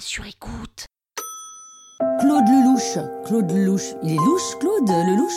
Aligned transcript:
sur 0.00 0.26
écoute. 0.26 0.86
Claude 2.20 2.48
Lelouch. 2.48 2.98
Claude 3.24 3.50
Lelouch. 3.50 3.94
Il 4.02 4.12
est 4.12 4.16
louche, 4.16 4.58
Claude 4.60 4.88
Lelouch? 4.88 5.32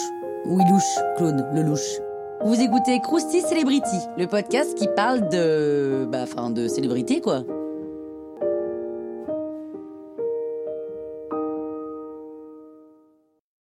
Oui, 0.45 0.63
louche, 0.69 1.17
Claude 1.17 1.45
Lelouch? 1.53 1.99
Vous 2.43 2.59
écoutez 2.59 2.99
Krusty 3.01 3.41
Celebrity, 3.41 3.97
le 4.17 4.25
podcast 4.25 4.75
qui 4.75 4.87
parle 4.95 5.29
de. 5.29 6.07
Bah, 6.11 6.23
enfin, 6.23 6.49
de 6.49 6.67
célébrité, 6.67 7.21
quoi. 7.21 7.43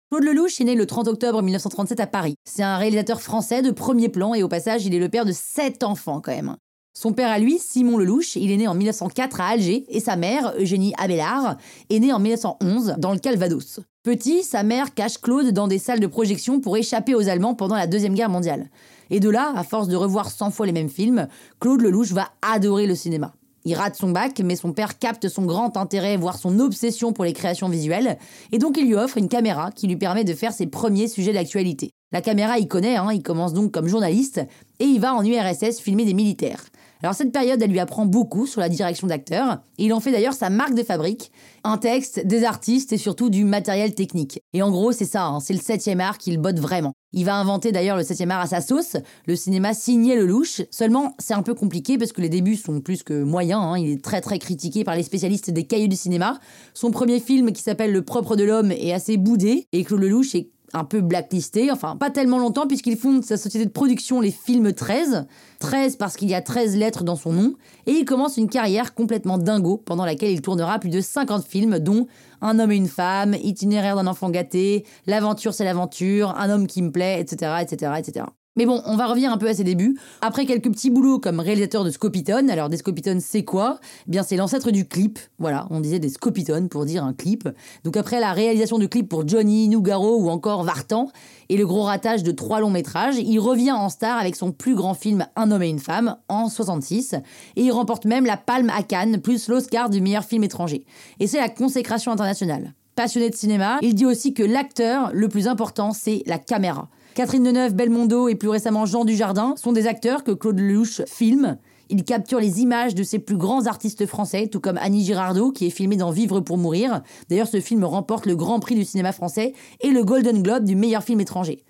Claude 0.09 0.23
Lelouch 0.23 0.61
est 0.61 0.63
né 0.63 0.75
le 0.75 0.85
30 0.85 1.07
octobre 1.07 1.41
1937 1.41 1.99
à 1.99 2.07
Paris. 2.07 2.35
C'est 2.45 2.63
un 2.63 2.77
réalisateur 2.77 3.21
français 3.21 3.61
de 3.61 3.71
premier 3.71 4.09
plan 4.09 4.33
et 4.33 4.43
au 4.43 4.47
passage, 4.47 4.85
il 4.85 4.93
est 4.95 4.99
le 4.99 5.09
père 5.09 5.25
de 5.25 5.31
sept 5.31 5.83
enfants 5.83 6.21
quand 6.21 6.31
même. 6.31 6.55
Son 6.99 7.13
père 7.13 7.29
à 7.29 7.37
lui, 7.37 7.59
Simon 7.59 7.99
Lelouch, 7.99 8.37
il 8.37 8.49
est 8.49 8.57
né 8.57 8.67
en 8.67 8.73
1904 8.73 9.39
à 9.39 9.49
Alger 9.49 9.85
et 9.87 9.99
sa 9.99 10.15
mère, 10.15 10.55
Eugénie 10.57 10.95
Abélard, 10.97 11.57
est 11.91 11.99
née 11.99 12.11
en 12.11 12.17
1911 12.17 12.95
dans 12.97 13.13
le 13.13 13.19
Calvados. 13.19 13.81
Petit, 14.01 14.41
sa 14.41 14.63
mère 14.63 14.95
cache 14.95 15.21
Claude 15.21 15.51
dans 15.51 15.67
des 15.67 15.77
salles 15.77 15.99
de 15.99 16.07
projection 16.07 16.59
pour 16.59 16.75
échapper 16.75 17.13
aux 17.13 17.29
Allemands 17.29 17.53
pendant 17.53 17.75
la 17.75 17.85
Deuxième 17.85 18.15
Guerre 18.15 18.31
mondiale. 18.31 18.71
Et 19.11 19.19
de 19.19 19.29
là, 19.29 19.53
à 19.55 19.63
force 19.63 19.89
de 19.89 19.95
revoir 19.95 20.31
100 20.31 20.49
fois 20.49 20.65
les 20.65 20.71
mêmes 20.71 20.89
films, 20.89 21.27
Claude 21.59 21.81
Lelouch 21.81 22.13
va 22.13 22.29
adorer 22.41 22.87
le 22.87 22.95
cinéma. 22.95 23.35
Il 23.63 23.75
rate 23.75 23.95
son 23.95 24.09
bac, 24.09 24.41
mais 24.43 24.55
son 24.55 24.73
père 24.73 24.97
capte 24.97 25.29
son 25.29 25.45
grand 25.45 25.77
intérêt, 25.77 26.17
voire 26.17 26.39
son 26.39 26.57
obsession 26.59 27.13
pour 27.13 27.25
les 27.25 27.33
créations 27.33 27.69
visuelles, 27.69 28.17
et 28.51 28.57
donc 28.57 28.75
il 28.75 28.87
lui 28.87 28.95
offre 28.95 29.17
une 29.17 29.29
caméra 29.29 29.69
qui 29.69 29.85
lui 29.85 29.97
permet 29.97 30.23
de 30.23 30.33
faire 30.33 30.53
ses 30.53 30.65
premiers 30.65 31.07
sujets 31.07 31.33
d'actualité. 31.33 31.91
La 32.11 32.21
caméra, 32.21 32.57
il 32.57 32.67
connaît, 32.67 32.95
hein, 32.95 33.09
il 33.13 33.21
commence 33.21 33.53
donc 33.53 33.71
comme 33.71 33.87
journaliste, 33.87 34.41
et 34.79 34.85
il 34.85 34.99
va 34.99 35.13
en 35.13 35.23
URSS 35.23 35.79
filmer 35.79 36.05
des 36.05 36.13
militaires. 36.13 36.63
Alors 37.03 37.13
cette 37.13 37.31
période, 37.31 37.61
elle 37.61 37.69
lui 37.69 37.79
apprend 37.79 38.05
beaucoup 38.05 38.47
sur 38.47 38.59
la 38.59 38.69
direction 38.69 39.07
d'acteurs, 39.07 39.59
et 39.77 39.85
il 39.85 39.93
en 39.93 39.99
fait 39.99 40.11
d'ailleurs 40.11 40.33
sa 40.33 40.49
marque 40.49 40.73
de 40.73 40.83
fabrique, 40.83 41.31
un 41.63 41.77
texte, 41.77 42.25
des 42.25 42.43
artistes 42.43 42.91
et 42.91 42.97
surtout 42.97 43.29
du 43.29 43.43
matériel 43.43 43.93
technique. 43.93 44.41
Et 44.53 44.61
en 44.63 44.71
gros, 44.71 44.91
c'est 44.91 45.05
ça, 45.05 45.25
hein, 45.25 45.39
c'est 45.39 45.53
le 45.53 45.59
7 45.59 45.99
art 45.99 46.17
qu'il 46.17 46.39
botte 46.39 46.59
vraiment. 46.59 46.93
Il 47.13 47.25
va 47.25 47.35
inventer 47.35 47.71
d'ailleurs 47.71 47.97
le 47.97 48.03
7 48.03 48.29
art 48.29 48.41
à 48.41 48.47
sa 48.47 48.61
sauce, 48.61 48.97
le 49.27 49.35
cinéma 49.35 49.73
signé 49.73 50.15
le 50.15 50.25
louche, 50.25 50.61
seulement 50.71 51.13
c'est 51.19 51.33
un 51.33 51.43
peu 51.43 51.53
compliqué 51.53 51.97
parce 51.97 52.11
que 52.11 52.21
les 52.21 52.29
débuts 52.29 52.55
sont 52.55 52.81
plus 52.81 53.03
que 53.03 53.23
moyens, 53.23 53.61
hein. 53.63 53.77
il 53.77 53.91
est 53.91 54.03
très 54.03 54.21
très 54.21 54.39
critiqué 54.39 54.83
par 54.83 54.95
les 54.95 55.03
spécialistes 55.03 55.51
des 55.51 55.65
cahiers 55.65 55.87
du 55.87 55.95
cinéma. 55.95 56.39
Son 56.73 56.91
premier 56.91 57.19
film 57.19 57.51
qui 57.51 57.61
s'appelle 57.61 57.91
Le 57.91 58.01
propre 58.01 58.35
de 58.35 58.43
l'homme 58.43 58.71
est 58.71 58.93
assez 58.93 59.17
boudé, 59.17 59.67
et 59.71 59.83
Claude 59.83 60.01
Lelouch 60.01 60.33
est 60.35 60.49
un 60.77 60.83
peu 60.83 61.01
blacklisté, 61.01 61.71
enfin 61.71 61.95
pas 61.95 62.09
tellement 62.09 62.39
longtemps 62.39 62.67
puisqu'il 62.67 62.97
fonde 62.97 63.23
sa 63.23 63.37
société 63.37 63.65
de 63.65 63.71
production 63.71 64.21
Les 64.21 64.31
Films 64.31 64.73
13, 64.73 65.25
13 65.59 65.95
parce 65.97 66.15
qu'il 66.15 66.29
y 66.29 66.35
a 66.35 66.41
13 66.41 66.77
lettres 66.77 67.03
dans 67.03 67.15
son 67.15 67.33
nom, 67.33 67.53
et 67.85 67.91
il 67.91 68.05
commence 68.05 68.37
une 68.37 68.49
carrière 68.49 68.93
complètement 68.93 69.37
dingo 69.37 69.77
pendant 69.77 70.05
laquelle 70.05 70.31
il 70.31 70.41
tournera 70.41 70.79
plus 70.79 70.89
de 70.89 71.01
50 71.01 71.45
films 71.45 71.79
dont 71.79 72.07
Un 72.41 72.59
homme 72.59 72.71
et 72.71 72.75
une 72.75 72.87
femme, 72.87 73.33
Itinéraire 73.33 73.95
d'un 73.95 74.07
enfant 74.07 74.29
gâté, 74.29 74.85
L'aventure 75.05 75.53
c'est 75.53 75.65
l'aventure, 75.65 76.35
Un 76.37 76.49
homme 76.49 76.67
qui 76.67 76.81
me 76.81 76.91
plaît, 76.91 77.19
etc. 77.19 77.55
etc. 77.61 77.91
etc. 77.97 78.25
Mais 78.57 78.65
bon, 78.65 78.81
on 78.87 78.95
va 78.95 79.05
revenir 79.05 79.31
un 79.31 79.37
peu 79.37 79.47
à 79.47 79.53
ses 79.53 79.63
débuts. 79.63 79.99
Après 80.21 80.47
quelques 80.47 80.71
petits 80.71 80.89
boulots 80.89 81.19
comme 81.19 81.39
réalisateur 81.39 81.83
de 81.83 81.91
Scopitone, 81.91 82.49
alors 82.49 82.69
des 82.69 82.77
Scopitones 82.77 83.19
c'est 83.19 83.43
quoi? 83.43 83.79
Eh 84.07 84.11
Bien 84.11 84.23
c'est 84.23 84.35
l'ancêtre 84.35 84.71
du 84.71 84.87
clip, 84.87 85.19
voilà, 85.37 85.67
on 85.69 85.79
disait 85.79 85.99
des 85.99 86.09
Scopitones 86.09 86.67
pour 86.67 86.85
dire 86.85 87.03
un 87.03 87.13
clip. 87.13 87.47
Donc 87.83 87.95
après 87.97 88.19
la 88.19 88.33
réalisation 88.33 88.79
du 88.79 88.89
clip 88.89 89.07
pour 89.07 89.27
Johnny, 89.27 89.69
Nougaro 89.69 90.17
ou 90.17 90.29
encore 90.29 90.63
Vartan, 90.63 91.11
et 91.49 91.57
le 91.57 91.67
gros 91.67 91.83
ratage 91.83 92.23
de 92.23 92.31
trois 92.31 92.59
longs 92.59 92.71
métrages, 92.71 93.17
il 93.19 93.39
revient 93.39 93.73
en 93.73 93.89
star 93.89 94.17
avec 94.17 94.35
son 94.35 94.51
plus 94.51 94.73
grand 94.73 94.95
film 94.95 95.27
Un 95.35 95.51
homme 95.51 95.61
et 95.61 95.69
une 95.69 95.77
femme 95.77 96.17
en 96.27 96.49
66, 96.49 97.13
et 97.57 97.61
il 97.61 97.71
remporte 97.71 98.05
même 98.05 98.25
la 98.25 98.37
Palme 98.37 98.71
à 98.71 98.81
Cannes, 98.81 99.21
plus 99.21 99.49
l'Oscar 99.49 99.91
du 99.91 100.01
meilleur 100.01 100.25
film 100.25 100.43
étranger. 100.43 100.83
Et 101.19 101.27
c'est 101.27 101.39
la 101.39 101.49
consécration 101.49 102.11
internationale. 102.11 102.73
Passionné 102.95 103.29
de 103.29 103.35
cinéma, 103.35 103.77
il 103.83 103.93
dit 103.93 104.07
aussi 104.07 104.33
que 104.33 104.41
l'acteur 104.41 105.11
le 105.13 105.29
plus 105.29 105.47
important 105.47 105.91
c'est 105.91 106.23
la 106.25 106.39
caméra. 106.39 106.89
Catherine 107.17 107.45
Deneuve, 107.45 107.73
Belmondo 107.73 108.27
et 108.27 108.35
plus 108.35 108.47
récemment 108.47 108.85
Jean 108.85 109.03
Dujardin 109.03 109.55
sont 109.57 109.71
des 109.71 109.87
acteurs 109.87 110.23
que 110.23 110.29
Claude 110.29 110.59
Lelouch 110.59 111.01
filme. 111.07 111.57
Il 111.89 112.03
capture 112.03 112.39
les 112.39 112.61
images 112.61 112.93
de 112.93 113.01
ses 113.01 113.17
plus 113.17 113.37
grands 113.37 113.65
artistes 113.65 114.05
français, 114.05 114.45
tout 114.45 114.59
comme 114.59 114.77
Annie 114.77 115.03
Girardot, 115.03 115.51
qui 115.51 115.65
est 115.65 115.71
filmée 115.71 115.95
dans 115.95 116.11
Vivre 116.11 116.41
pour 116.41 116.59
mourir. 116.59 117.01
D'ailleurs, 117.27 117.47
ce 117.47 117.59
film 117.59 117.83
remporte 117.83 118.27
le 118.27 118.35
Grand 118.35 118.59
Prix 118.59 118.75
du 118.75 118.85
cinéma 118.85 119.13
français 119.13 119.53
et 119.81 119.89
le 119.89 120.03
Golden 120.03 120.43
Globe 120.43 120.63
du 120.63 120.75
meilleur 120.75 121.03
film 121.03 121.19
étranger. 121.19 121.63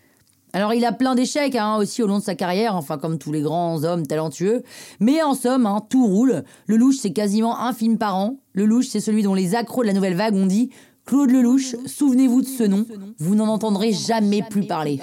Alors 0.52 0.74
il 0.74 0.84
a 0.84 0.92
plein 0.92 1.16
d'échecs 1.16 1.56
hein, 1.56 1.78
aussi 1.78 2.04
au 2.04 2.08
long 2.08 2.20
de 2.20 2.24
sa 2.24 2.36
carrière, 2.36 2.76
enfin 2.76 2.98
comme 2.98 3.18
tous 3.18 3.32
les 3.32 3.42
grands 3.42 3.86
hommes 3.86 4.06
talentueux. 4.06 4.64
Mais 5.00 5.24
en 5.24 5.34
somme, 5.34 5.66
hein, 5.66 5.82
tout 5.90 6.08
roule. 6.08 6.44
Le 6.66 6.76
louche, 6.76 6.98
c'est 6.98 7.14
quasiment 7.14 7.58
un 7.58 7.72
film 7.72 7.98
par 7.98 8.18
an. 8.18 8.38
Le 8.52 8.66
louche, 8.66 8.88
c'est 8.88 9.00
celui 9.00 9.24
dont 9.24 9.34
les 9.34 9.56
accros 9.56 9.84
de 9.84 9.88
la 9.88 9.94
nouvelle 9.94 10.16
vague 10.16 10.36
ont 10.36 10.46
dit 10.46 10.72
Claude 11.08 11.32
Lelouch, 11.32 11.76
souvenez-vous 11.86 12.42
de 12.42 12.48
ce 12.48 12.64
nom, 12.64 12.86
vous 13.18 13.36
n'en 13.36 13.48
entendrez 13.48 13.94
jamais 13.94 14.44
plus 14.44 14.68
parler. 14.68 15.00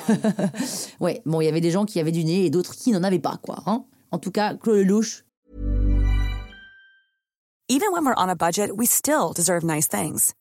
ouais, 1.00 1.22
bon, 1.24 1.40
il 1.40 1.46
y 1.46 1.48
avait 1.48 1.62
des 1.62 1.70
gens 1.70 1.86
qui 1.86 1.98
avaient 1.98 2.12
du 2.12 2.24
nez 2.24 2.44
et 2.44 2.50
d'autres 2.50 2.74
qui 2.76 2.92
n'en 2.92 3.02
avaient 3.02 3.18
pas, 3.18 3.38
quoi. 3.42 3.62
Hein 3.66 3.86
en 4.12 4.18
tout 4.18 4.30
cas, 4.30 4.54
Claude 4.54 4.76
Lelouch. 4.76 5.24
Even 7.70 7.90
when 7.92 8.04
we're 8.04 8.14
on 8.14 8.28
a 8.28 8.36
budget, 8.36 8.76
we 8.76 8.86
still 8.86 9.32
deserve 9.32 9.64
nice 9.64 9.88
things. 9.88 10.34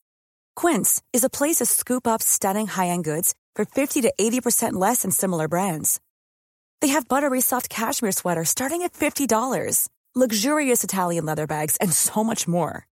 Quince 0.57 1.01
is 1.13 1.23
a 1.23 1.29
place 1.29 1.59
to 1.59 1.65
scoop 1.65 2.05
up 2.05 2.21
stunning 2.21 2.67
high-end 2.67 3.05
goods 3.05 3.33
for 3.55 3.63
50 3.63 4.01
to 4.01 4.13
80% 4.19 4.73
less 4.73 5.03
than 5.03 5.11
similar 5.11 5.47
brands. 5.47 6.01
They 6.81 6.89
have 6.89 7.07
buttery 7.07 7.39
soft 7.39 7.69
cashmere 7.69 8.11
sweaters 8.11 8.49
starting 8.49 8.81
at 8.81 8.91
$50, 8.91 9.87
luxurious 10.13 10.83
Italian 10.83 11.23
leather 11.23 11.47
bags, 11.47 11.77
and 11.77 11.93
so 11.93 12.25
much 12.25 12.49
more. 12.49 12.85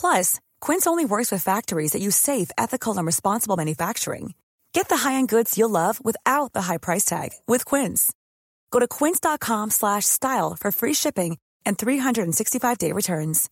Plus, 0.00 0.40
Quince 0.62 0.86
only 0.86 1.04
works 1.04 1.32
with 1.32 1.42
factories 1.42 1.90
that 1.90 2.00
use 2.00 2.14
safe, 2.14 2.52
ethical, 2.56 2.96
and 2.96 3.04
responsible 3.04 3.56
manufacturing. 3.56 4.34
Get 4.72 4.88
the 4.88 4.96
high-end 4.96 5.28
goods 5.28 5.58
you'll 5.58 5.70
love 5.70 6.00
without 6.04 6.52
the 6.52 6.62
high 6.62 6.78
price 6.78 7.04
tag 7.04 7.30
with 7.48 7.64
Quince. 7.64 8.12
Go 8.70 8.78
to 8.78 8.86
quince.com/style 8.86 10.56
for 10.60 10.70
free 10.70 10.94
shipping 10.94 11.38
and 11.66 11.76
365-day 11.76 12.92
returns. 12.92 13.48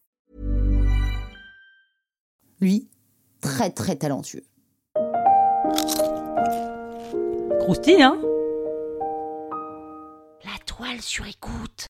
Lui, 2.61 2.89
très 3.41 3.71
très 3.71 3.97
talentueux. 3.97 4.45
Croustille, 7.61 8.03
hein 8.03 8.19
La 10.45 10.59
toile 10.65 11.01
sur 11.01 11.27
écoute. 11.27 11.87